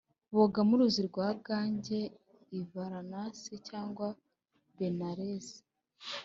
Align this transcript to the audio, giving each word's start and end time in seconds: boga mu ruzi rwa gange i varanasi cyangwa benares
boga 0.35 0.59
mu 0.67 0.73
ruzi 0.79 1.01
rwa 1.09 1.27
gange 1.47 1.99
i 2.59 2.61
varanasi 2.71 3.53
cyangwa 3.67 4.07
benares 4.77 5.47